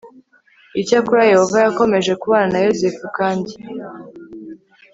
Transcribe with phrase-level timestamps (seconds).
[0.81, 3.53] Icyakora Yehova yakomeje kubana na Yozefu kandi